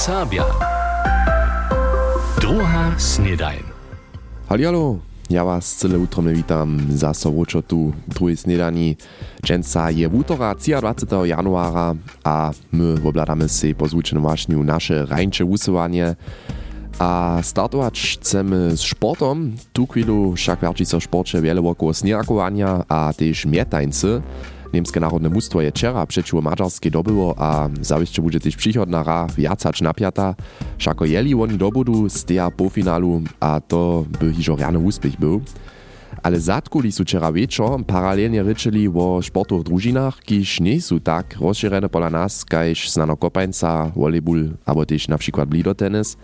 [0.00, 0.48] Sabia.
[2.40, 3.60] Druga snedajn.
[4.48, 4.96] Halialo,
[5.28, 8.96] ja was cyle utromne witam za sobočo tu druhej snedani.
[9.44, 11.04] Dženca je útora 23.
[11.28, 11.92] januára
[12.24, 16.16] a my obladamy si po vášňu naše rajnče usuwanie.
[16.96, 19.52] A startować chcemy z sportom.
[19.76, 24.24] Tu chwilu však verči so šporče wiele wokół sniakowania a też mietańcy.
[24.72, 29.80] Niemskie narodne mustwo je wczera przeciwko mađarskie dobyło, a zawieszcze będzie też przychodna ra wiacać
[29.80, 30.34] napiata.
[30.78, 35.40] Wszako jeli oni dobudu z tej półfinalu, a to by hižo rany úspech był.
[36.22, 41.88] Ale zatkuli su wczera wieczor paralelnie ryczyli o sportowych drużynach, kiż nie są tak rozszerzone
[41.88, 46.16] pola nas, kajż znano kopańca, volleyball, albo też na przykład blidotenis.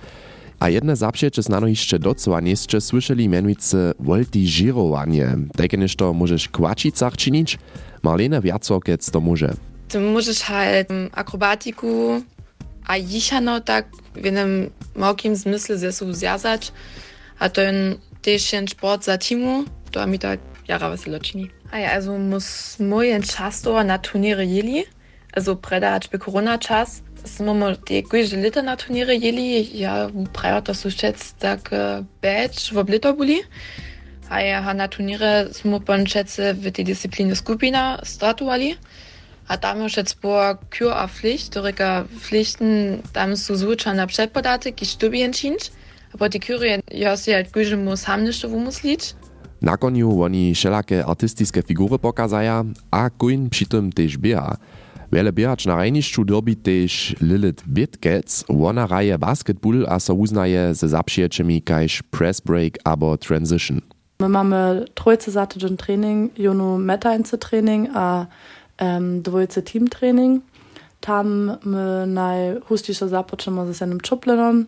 [0.60, 5.36] A jedne zapřeče znano jeszcze docła jeszcze słyszeli mianujcy voltigirowanie.
[5.56, 7.58] Takie niż to możesz kłacicach czynić,
[8.02, 9.54] Marlene wiaco, kec to może.
[9.92, 12.22] Du możesz halt akrobatiku,
[12.86, 16.72] a jichano tak w jednym małkim zmysle ze sobą związać,
[17.38, 17.60] a to
[18.22, 21.50] też ten sport za timu, to mi tak jara weselo czyni.
[21.72, 24.84] A ja, also muss mojen często na turniery jeli,
[25.32, 30.90] also predać by korona czas, smo tekoj želite na turnire jeli, ja pravijo, da so
[30.90, 33.42] še tak eh, več v obleto bili.
[34.28, 38.76] A ja, na turnire smo pa še eh, v tej disciplini skupina startovali.
[39.46, 41.78] A tam je še spor kjur a pflicht, torej
[42.18, 45.70] pflichten, tam so zvučana predpodatek, ki štubijen činč.
[46.14, 49.14] Ampak ti kjurje, jaz si halt gužem mu sam nešto vumuslič.
[49.60, 54.56] Na konju oni šelake artistijske figure pokazaja, a kujn pri tem tež bija.
[55.12, 60.88] Wiele biehač na rajnišću dobi tež Lilith Bitkec, ona raje basketball a so uznaje ze
[60.88, 63.80] zapšiečemi kajž press break abo transition.
[64.18, 68.26] My mamy trójce za tydzień trening, junu metańce trening a
[68.82, 70.42] um, dwójce team trening.
[71.00, 74.66] Tam my najhustisze zapoczynamy ze jednym czuplenom,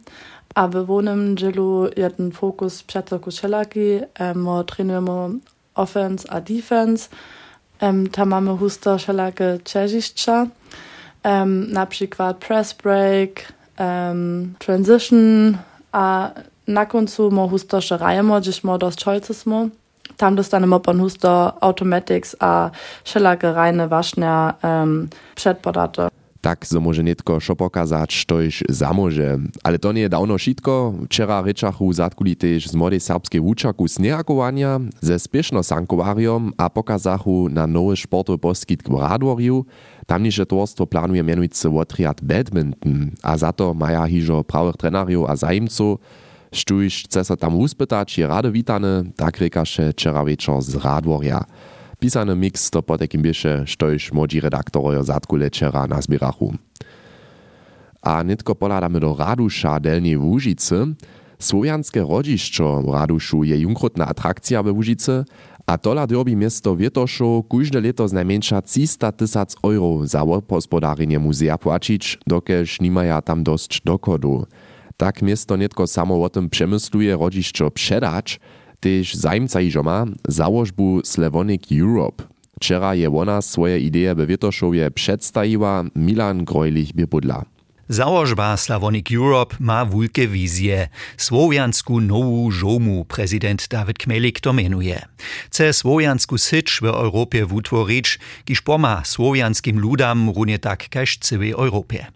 [0.54, 4.00] a w wonym dzielu jeden fokus przed wszelaki.
[4.20, 5.38] Um, trenujemy
[5.74, 7.08] offense a defense.
[7.80, 10.48] ähm, tamame huster schalake tschechischtscha
[11.24, 15.58] ähm, napschick war pressbreak ähm, transition
[15.92, 16.30] a äh,
[16.66, 19.70] nack und zu ma hustersche reimer dich mor das scholzesmo
[20.16, 22.70] tam das dann immer an huster automatics a äh,
[23.04, 26.08] schalake reine waschner ähm, chatbordate
[26.38, 29.42] tak so môže netko šo pokazať, čo iš zamôže.
[29.66, 31.06] Ale to nie je dávno šitko.
[31.10, 37.66] Včera rečachu zatkuli tiež z mody serbskej účaku snehakovania ze spiešno sankováriom a pokazachu na
[37.66, 39.66] nové športové poskytk v Radvoriu.
[40.06, 46.00] Tamniše tvorstvo plánuje menujúce otriad badminton a za to maja hižo pravých trenariov a zajimcov.
[46.48, 51.44] Štúš chce sa tam uspytať, je rado vítane, tak rekaše včera večer z Radvoria.
[51.98, 56.54] Pisany mix to potekim bieše, štož młodzi redaktorojo zatkule včera nazbierachu.
[58.02, 60.94] A nitko poladamy do Radusza delnej Łužicy.
[61.38, 64.72] Słowianskie rodzišćo w Raduszu je junkrotna atrakcja we
[65.68, 71.58] a tola derbi miasto Wietoszo każde leto z najmniejsza 300 tysac euro za gospodarzenie muzea
[71.58, 74.46] płacić, dokeż nimaja tam dość dokodu.
[74.96, 78.40] Tak miasto netko samo o tym przemysluje rodzišćo przedać,
[78.80, 82.24] Tež zajmca ižo ma założbu Slavonic Europe.
[82.56, 87.44] Wczera je ona swoje idee we Wietoszowie przedstawiła Milan Grojlich Biebudla.
[87.88, 90.88] Założba Slavonic Europe ma wulke wizje.
[91.16, 95.02] Słowiansku nowu żomu prezydent Dawid Kmelik domenuje.
[95.50, 102.06] Chce słowiansku sycz w Europie wutworić, kiż poma słowianskim ludam runie tak kaž całej Europie.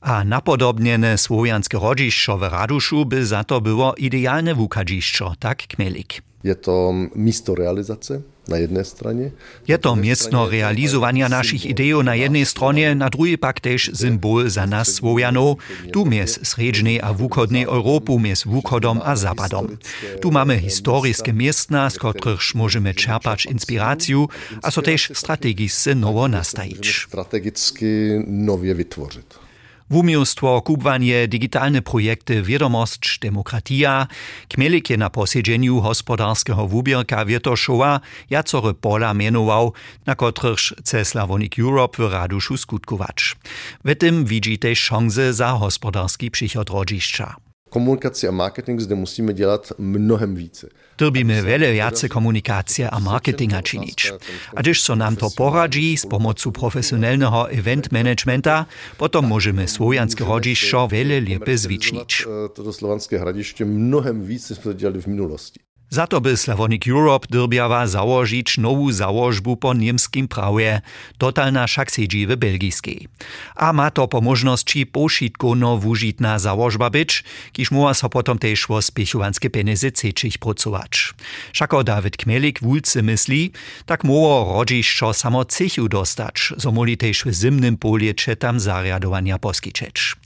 [0.00, 6.22] A napodobniene słowianskie rodzišćo w Raduszu by za to było idealne wukadzišćo, tak Kmelik.
[6.44, 9.30] Je to místo realizace na jednej stronie.
[9.68, 14.66] Je to miestno realizowania naszych ideów na jednej stronie, na drugiej pak też symbol za
[14.66, 15.58] nas Słowianów,
[15.92, 19.76] tu mies sredźnej a wuchodnej Europu, mies wuchodom a zapadom.
[20.20, 24.26] Tu mamy historyskie miestna, z których możemy czerpać inspirację,
[24.62, 27.06] a so też strategicznie nowo nastajić.
[27.08, 29.45] Strategicky nowie wytworzyć.
[29.90, 34.06] Wumiostwo kubwanie digitalne projekty Wiadomość Demokratia,
[34.48, 38.00] Kmelik na posiedzeniu hospodarskiego wubierka Wietoszowa
[38.30, 39.72] jacore pola mianował,
[40.06, 43.36] na których chce Slavonic Europe w Raduszu skutkować.
[43.84, 47.36] W tym widzi też szanse za gospodarski przychod rodziszcza.
[47.76, 50.68] Komunikacja a marketing zde musimy dělat mnohem více.
[50.98, 54.12] Drbimy wiele jace komunikacja a marketinga czynić.
[54.56, 60.88] A gdyż so nam to poradzi z pomocą profesjonalnego event managementa, potom możemy słowianskie rodzišćo
[60.88, 62.26] wiele lepiej zwicznić.
[62.54, 65.65] Toto slovanské hradiště mnohem víc, než jsme to dělali v minulosti.
[65.90, 70.80] Za to by Slavonic Europe dyrbiała założyć nową założbu po niemskim prawie,
[71.18, 73.08] totalna však sedzi w belgijskiej.
[73.56, 78.82] A ma to po możności pošitkono wužitna założba być, kiż muła so potom też o
[78.82, 81.14] spiechowanskie pieniądze cechich pracować.
[81.52, 83.52] Šako David Kmelik wulcy myśli,
[83.86, 90.16] tak muło rodziszczo samo cechu dostać, so moli też w zimnym polie tam zariadowania poskiczeć.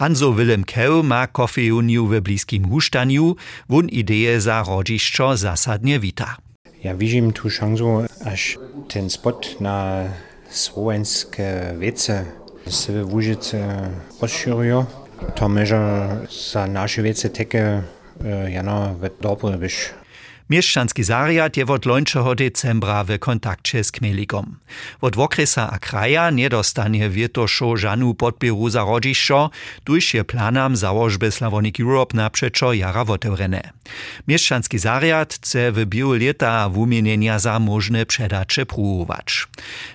[0.00, 3.36] Hanzo Willem Keł ma kofeuniu w bliskim huštaniu,
[3.68, 6.36] wun ideje za rodziszczo zasadnie wita.
[6.84, 8.58] Ja widzim tu szansę, aż
[8.88, 10.04] ten spot na
[10.50, 12.24] słowenskie wiece
[12.66, 13.90] se w Łużyce
[14.22, 14.84] rozszerzuje.
[15.34, 16.08] To może
[16.52, 17.82] za nasze wiece takie
[18.48, 19.74] jano w dobre być.
[20.50, 24.56] Mieszczanski zariat je od lończego decembra w kontakcie z Kmelikom.
[25.00, 29.50] Od okresa a kraja nie dostanie wietoszo żanu podpieru za rodzišo,
[29.84, 33.70] tuż je planam założby Slavonic Europe naprzeczo jara otewrene.
[34.28, 39.46] Mieszczanski zariat chce w biu leta wumienienia za możne przedacze próbować.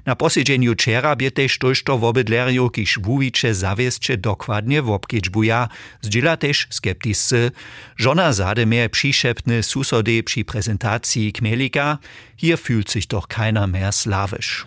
[0.05, 5.67] Na posiedzeniu czera bie też to wobydlerju, kiż wuwicze zawieszcze dokładnie w obkiczbuja,
[6.01, 7.51] zdziela też skeptiscy.
[7.97, 11.99] Żona zademie przyszepny susody przy Präsentatie Kmelika,
[12.35, 14.65] hier fühlt sich doch keiner mehr slawisch.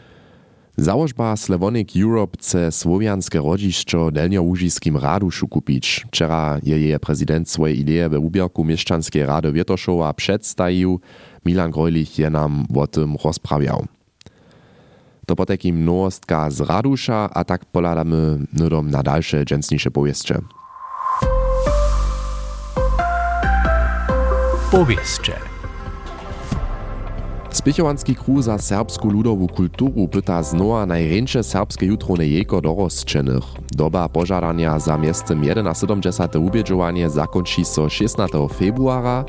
[0.80, 6.04] Założba Slavonic Europe chce słowianskie rodzišćo delniołužiskim radušu kupić.
[6.06, 11.00] Wczera je je prezydent swoje idee we ubierku mieszczanskie rady Wietoszowa przedstawił.
[11.44, 13.86] Milan Grojlich je nam o tym rozprawiał.
[15.26, 20.38] To potekim nowostka z radusza, a tak poladamy nudom na dalsze dżęsniejsze powieście.
[24.70, 25.57] Powieście.
[27.52, 33.44] Spěchowanski kruh za serbsku ludowu kulturu pyta znowa najręcze serbskie jutrone jeko dorosčenych.
[33.72, 36.36] Doba pożadania za miestem 1170.
[36.36, 38.48] ubiedżowanie zakończy so 16.
[38.58, 39.24] februara,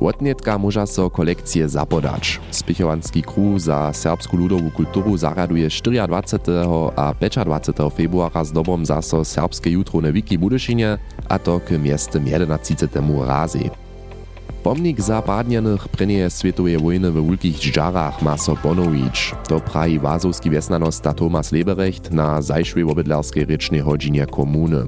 [0.00, 2.40] Wotnietka może so kolekcje zapodać.
[2.50, 6.66] Spěchowanski kruh za serbsku ludowu kulturu zaraduje 24.
[6.96, 7.92] a 25.
[7.96, 12.74] februara z dobom zaso serbskie jutrone wiki Budyszynie, a to k miestem 11.
[13.26, 13.70] razy.
[14.60, 19.32] Pomnik zapadnjenih prenije svetove vojne v Ulkih Džarah ma so ponovič.
[19.48, 24.84] To praji vazovski vesnanosta Tomas Leberecht na zajšvi obedlarske rečne hodžinje komune.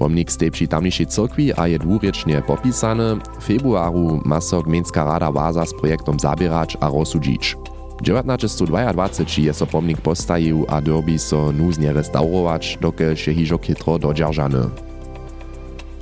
[0.00, 3.20] Pomnik ste pri tamnejšej cirkvi a je dvúriečne popísané.
[3.20, 7.60] V februáru ma so gmenská rada Váza s projektom Zabierač a rozsudžič.
[8.00, 14.89] 1922 je so pomnik postajił a dobi so núznie restaurować, dokiaľ še hižok chytro dodžaržany.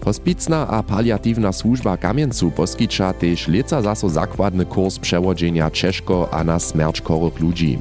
[0.09, 6.59] Hospicna a paliatywna służba Kamieńcu poskicza też leca zaso zakładny kurs przewodzenia Czeszko a na
[6.59, 7.79] śmierć chorych ludzi.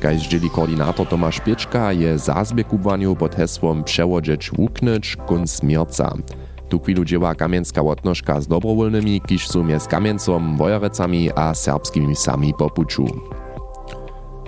[0.00, 6.14] Kaž dzieli koordynator Tomasz Pieczka je zazbiekubwaniu pod hesłom przewodzieć wuknyć kun śmierca.
[6.68, 12.54] Tu chwilu dzieła kamieńska łotnożka z dobrowolnymi, kiż są z Kamieńcom, Wojarecami a serbskimi sami
[12.58, 13.06] po puczu.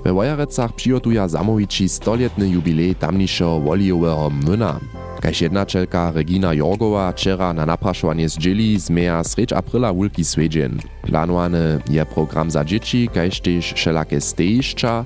[0.05, 4.81] We Wojarecach przygotuja zamowici stoletny jubilej tamniejszego wolijowego młyna.
[5.21, 10.79] Kaž jednačelka Regina Jorgowa wczera na napraszanie zdzieli zmeja sreč aprila wulki swiedźen.
[11.03, 15.05] Planowany je program za dzieci, kaž też wszelakie stejišća.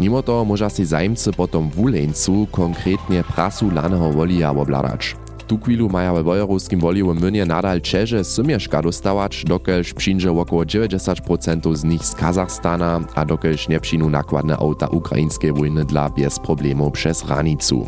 [0.00, 5.16] Mimo to może si zajmcy potom w Uleńcu konkretnie prasu lanego wolija obladać.
[5.46, 11.76] Tu chwilu maja we wojerowskim woliwym mynie nadal Čeže symieszka dostawać, dokelž przyjdzie około 90%
[11.76, 16.92] z nich z Kazachstana, a dokelž nie przyjdą nakładne auta ukraińskiej wojny dla bez problemów
[16.92, 17.86] przez granicu.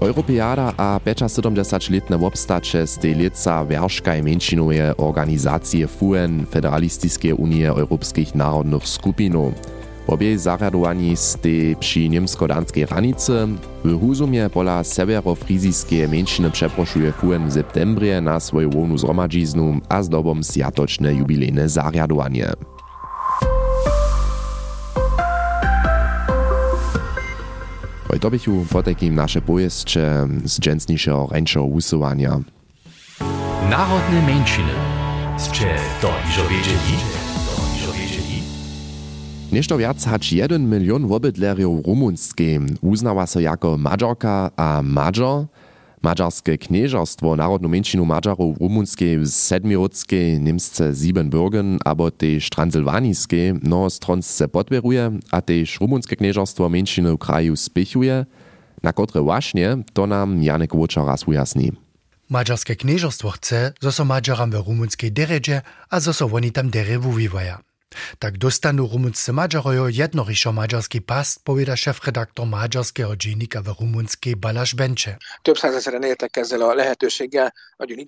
[0.00, 8.86] Europeada a 75-letne wobstače z tej lica wierszkaj menšinové organizácie FUN Federalistické unie europských národných
[8.86, 9.54] skupinov.
[10.04, 13.48] Obie zarjadowani ste przy niemsko-danskiej ranicy.
[13.84, 20.44] W huzumie pola severofrizijskie menšiny przeproszuje FUN w septembrie na swoją łonu zromadziznu a zdobom
[20.44, 21.64] sjatočne jubilejne.
[28.20, 32.40] To bychu potekim nasze pojeszcze z dżęsniejszego ręczego usuwania.
[33.70, 34.72] Narodne mężczyny.
[35.38, 37.24] Zcze to iżo wiedzieli?
[39.52, 45.44] Nešto wiac hacz 1 milion wobydlerjów rumunskie uznała so jako Mađarka a Mađar,
[46.04, 54.48] Mađarske knieżerstwo narodnu mężczynu Mađarów rumunskie w sedmirodskiej Niemsce Siebenbürgen abo też transylwanijskie no stronsce
[54.48, 58.26] podbieruje, a też rumunskie knieżerstwo mężczyny w kraju spichuje,
[58.82, 61.72] na kotre właśnie to nam Janek Łuczaras ujasni.
[62.30, 66.98] Mađarske knieżerstwo chce, zo so Mađaram rumunskiej deredzie, a zo so oni tam dere.
[68.18, 75.16] Tak dostanu rumunscy Madżarojo jednoriszo mađarski past, powiada szefredaktor mađarskiego dziennika w rumunskiej Balasz Bencze.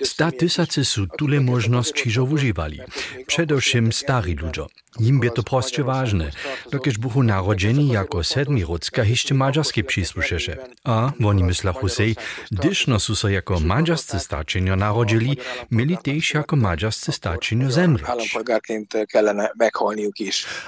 [0.04, 2.80] Sta tysacy su tule możności żo używali.
[3.26, 4.66] Przedewším stari ludzie.
[5.00, 6.30] Im by to proste ważne,
[6.70, 10.56] dokiż buchu narodzeni jako sedmirodska jeszcze mađarski przysłuszesze.
[10.84, 12.16] A oni myślachu sej,
[12.50, 15.36] gdyż no su jako mađarscy staczynio narodzili,
[15.70, 18.06] mieli też jako mađarscy staczynio zemrzeć.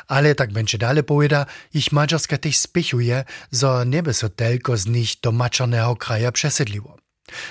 [0.09, 5.11] Ale tak będzie dalej powiada, ich mađarska też spichuje, zo nieby so telko z nich
[5.23, 6.97] do maczarnego kraja przesedliło.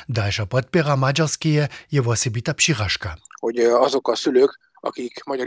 [0.10, 3.16] Dalsza podpiera mađarskie je wosebita przyrażka.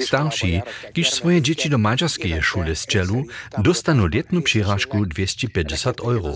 [0.00, 3.24] Starší, když svoje děti do maďarské šule stělu,
[3.58, 6.34] dostanou letnu přirážku 250 euro.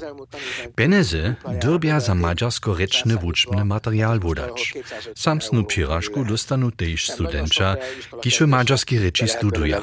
[0.74, 4.72] Peneze dorbia za maďarsko rečný vůčný materiál vodač.
[5.16, 7.76] Samsnou přirážku dostanou tež studenča,
[8.20, 9.74] když v maďarské reči studují.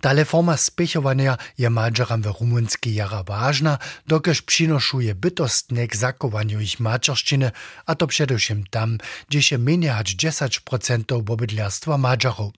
[0.00, 7.50] Tale forma spěchovania je maďaram v rumunský jara vážna, dokež přinošuje bytostnek zakovaniu ich maďarštiny,
[7.86, 8.98] a to především tam,
[9.28, 12.52] kde je méně 10% producentov bobedljarstva Mađarov.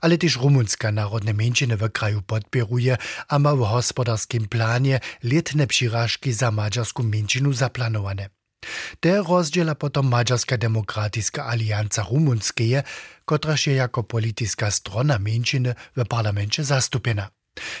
[0.00, 2.96] Ale też rumunska narodna mniejszyna w kraju podpieruje,
[3.28, 8.30] a ma w gospodarskim planie letne przyrażki za mađarską mniejszynę zaplanowane.
[9.00, 12.82] Te rozdziela potom Mađarska demokratiska alianca rumunskie,
[13.26, 17.28] która się jako polityczna strona mniejszyny w parlamencie zastupiona.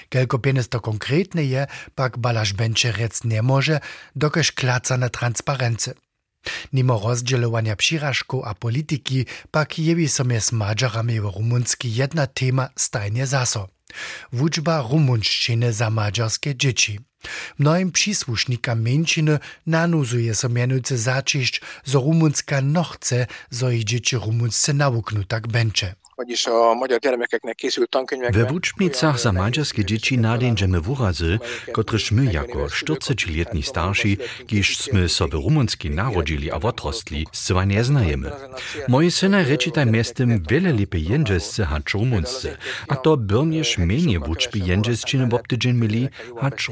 [0.08, 2.54] Kelko pieniędzy konkretne je, pak balaż
[3.24, 3.80] nie może,
[4.16, 5.94] dokaż klaca na transparency.
[6.72, 13.26] Nimo rozdzielowania przyrażku a polityki, pak jewi sobie z Mađarami w Rumunski jedna tema stajnie
[13.26, 13.68] zaso.
[14.32, 17.00] Wuczba rumunszczyny za mađarskie dzieci.
[17.58, 24.74] Mnoim przysłusznikam mniejszyny nanuzuje so mianujcy zaczyść, zo rumunska no chce, zo ich dzieci rumunscy
[24.74, 25.44] nauknu tak.
[28.34, 31.38] We wučbnicach za mađarske dzieci nadjenžeme wurazy,
[31.72, 37.84] kotrež my jako 40-letni starši, kiž sme so w rumunski narodzili a otrostli, zcela nie
[37.84, 38.30] znajemy.
[38.88, 42.58] Moje syna rečitaj miestem wiele lepiej jędrzesce hacz rumunsce,
[42.88, 46.08] a to byrnież menie wučby jędrzesčiny w obtydżen mieli
[46.40, 46.68] hacz.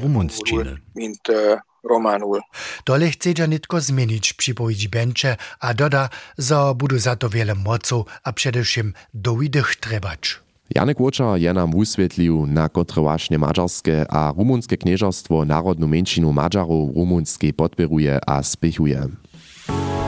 [1.83, 2.39] Románul.
[2.85, 8.33] Dole chce nitko zmienić, przypowiedzi Bencze, a doda, że budu za to wiele moców, a
[8.33, 10.39] przedewším dowidych trebać.
[10.75, 16.95] Janek Łoczar je nam wyswietlił, na kotre właśnie mađarskie a rumunskie knieżerstwo narodną mniejszinu Mađarów
[16.95, 19.07] rumunskie podpieruje a spichuje.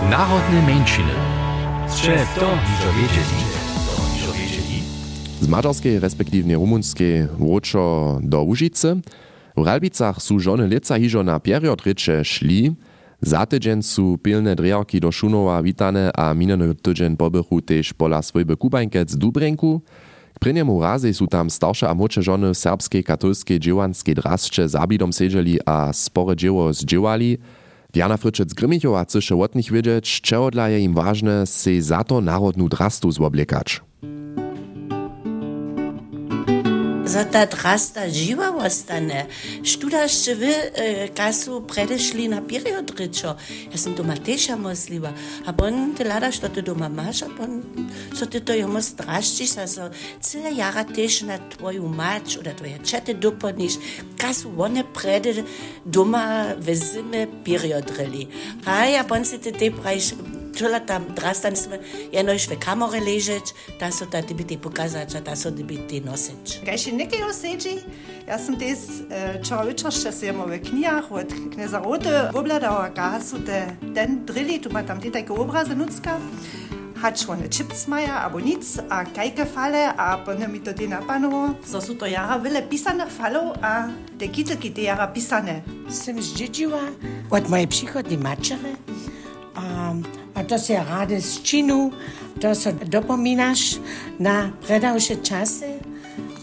[0.10, 1.14] Narodne mniejsziny.
[1.88, 2.50] Strze to,
[2.82, 3.50] że wiedzieli.
[5.42, 9.02] Z mađarskiej, respektywnie rumunskiej, Łoczar do Łużycy,
[9.60, 12.75] w Ralbicach su żony lica hižo na period rycze szli,
[13.22, 18.58] za tydzień su pilne drejarki do Szunowa witane a minany tydzień pobychu też pola swojby
[18.58, 19.82] kubańkec Dubrenku.
[20.39, 20.50] K
[20.82, 26.36] razy su tam starsze a młodsze żony serbskiej katolskiej dziewanskiej drascze zabidom sedzieli a spore
[26.36, 27.38] dzieło zdziewali.
[27.94, 32.22] Diana Fryczec Grymichowa chce od nich wiedzieć, czego dla je im ważne, se za to
[32.22, 33.82] narodnu drastu zoblikać.
[37.10, 39.25] Za ta drasta živa ostane.
[39.66, 40.51] Študaš če vy,
[41.18, 43.34] kasu predešli na period rečo.
[43.72, 45.10] Ja sam doma teša mosliva.
[45.46, 47.63] A bon te ladaš, što ty doma máš, a bon
[48.13, 49.89] so ty to jomo straštiš, a so
[50.22, 53.82] celé jara tež na tvoju mač, oder tvoje čete dopodniš,
[54.18, 55.44] kasu one prede
[55.86, 58.28] doma v zime period reli.
[58.66, 60.13] A ja bon si ty te prajš,
[60.60, 61.80] čula tam drastan sem,
[62.12, 66.01] eno ja, šve kamore ležeč, ta so ta ti biti pokazača, ta so ti biti
[66.04, 66.60] noseč.
[66.68, 67.75] Kaj še nekaj oseči?
[68.28, 73.39] Jaz sem te eh, čovječa še sejemo v knjigah od kneza Rote, obladala ga so
[73.39, 73.63] te
[73.96, 76.20] den drili, tu ima tam te take obraze nutska.
[77.01, 81.56] hat schon eine Chipsmeier, aber nichts, a Geige falle, a bonne mit der Dina Panovo.
[81.63, 83.88] So so to jara wille pisane falo, a
[84.18, 85.63] de kitel ki de jara pisane.
[85.89, 86.82] Sem zdzidziła
[87.30, 88.75] od mojej przychodni maczery,
[89.56, 91.91] um, a to się rady z czynu,
[92.41, 93.79] to się dopominasz
[94.19, 95.65] na predawsze czasy,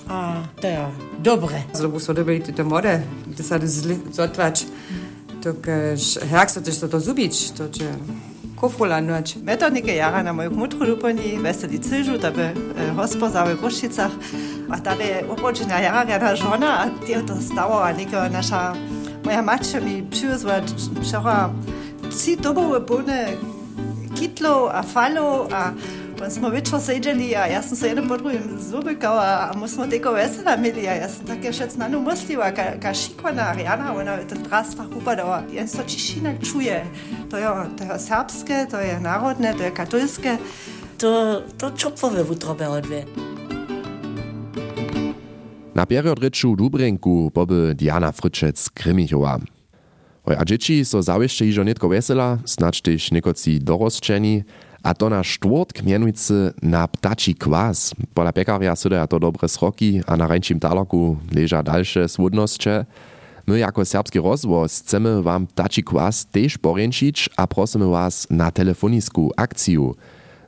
[0.08, 0.82] a to jest
[1.18, 1.62] dobre.
[1.72, 3.02] Znowu so dobre te mode,
[3.36, 3.58] to sa
[4.12, 4.66] zotwać,
[5.42, 7.88] to każ herk so też to zubić, to cię
[8.56, 9.36] kofrula noć.
[9.36, 12.52] Meto neke jara na moju kmutru luponi, weseli cyżu, da by
[12.96, 14.10] hospoza w Gruszczycach,
[14.70, 18.74] a dalej opoczenia jara jana żona, a ty to stało, a neke nasza
[19.24, 20.54] moja matka mi przywiozła
[21.02, 21.50] wczoraj
[22.10, 23.28] trzy dobowe bone
[24.16, 25.70] kitlov, a falov, a
[26.16, 29.68] pa smo večer sedeli, a jaz sem se eno prvo jim zubekal, a, a mu
[29.68, 33.92] smo teko vesela imeli, a jaz sem tako še znano mislila, ka, ka šikvana Arjana,
[33.96, 35.42] ona je ten tras pa upadala.
[35.52, 36.80] Jaz to čišina čuje,
[37.30, 40.38] to je, to je srpske, to je narodne, to je katolske.
[40.96, 43.04] To, to čopove v utrobe odve.
[45.76, 49.55] Na period reču Dubrenku poby Diana Fritschec Krimichowa.
[50.38, 54.42] A dzieci so zawieszcze iżo netko wesela, snacz też niekoci dorosczeni,
[54.82, 57.94] a to na štvrtk mienujcy na ptači kwas.
[58.14, 62.84] Pola pekaria syda to dobre sroki, a na ręczym talarku leża dalsze słodnosće.
[63.46, 69.32] My jako serbski rozwoz chcemy wam ptači kwas też poręczyć, a prosimy was na telefonisku
[69.36, 69.94] akciju.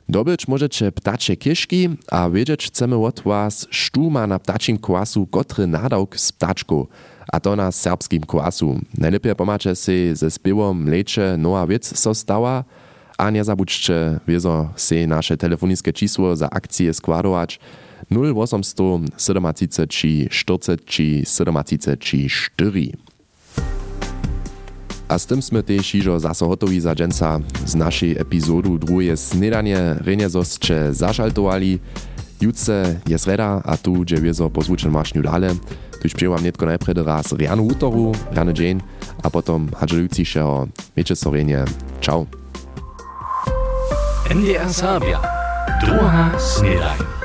[0.09, 5.67] Dobyć możecie ptacze kieszki, a wiedzieć chcemy od was, sztu ma na ptaczym kwasu kotry
[5.67, 6.87] nadawk z ptaczku,
[7.31, 8.79] a to na serbskim kwasu.
[8.97, 12.63] Najlepiej pomacie się ze spiewom mlecze nowa wiec so stała,
[13.17, 17.59] a nie zabudźcie, wiezo se nasze telefonické čísło za akcie składować
[18.11, 19.53] 0800 37
[20.29, 21.63] 40 37
[22.55, 22.91] 4.
[25.09, 29.95] A z tym sme też iżo zaso hotowi za dżęca z naszej epizodu drugie snedanie
[30.27, 31.79] zosće zašaltovali.
[32.41, 35.55] Jutce je sreda, a tu, gdzie wiezo pozwučen mašňu dale.
[36.01, 38.79] Tuž přeju netko najprede raz rianu útoru, riane dzień,
[39.23, 40.71] a potom hadželujúcišeho.
[40.95, 41.67] Miejcie sorenie.
[41.99, 42.27] Ciao.
[44.31, 45.19] NDR Sabia.
[45.83, 47.18] Druga snedajn.